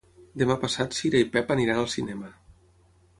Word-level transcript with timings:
Demà 0.41 0.55
passat 0.63 0.93
na 0.95 0.97
Cira 0.99 1.21
i 1.23 1.27
en 1.27 1.31
Pep 1.37 1.53
iran 1.67 1.83
al 1.83 1.91
cinema. 1.97 2.31